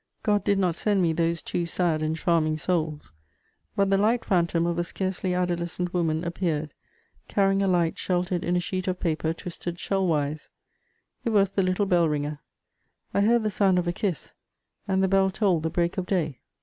[0.23, 3.13] God did not send me those two sad and charming souls;
[3.75, 6.73] but the light phantom of a scarcely adolescent woman appeared
[7.27, 10.49] carrying a light sheltered in a sheet of paper twisted shell wise:
[11.23, 12.39] it was the little bell ringer.
[13.13, 14.33] I heard the sound of a kiss,
[14.87, 16.39] and the bell tolled the break of day.